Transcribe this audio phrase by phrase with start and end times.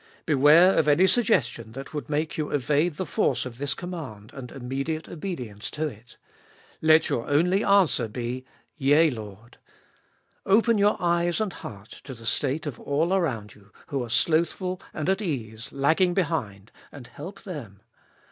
[0.25, 4.51] Beware of any suggestion that would make you evade the force of this command and
[4.51, 6.17] immediate obedience to it.
[6.81, 8.43] Let your only answer be—
[8.79, 9.59] Yea, Lord.
[10.43, 14.81] Open your eyes and heart to the state of all around you, who are slothful
[14.91, 17.83] and at ease, lagging behind, and help them.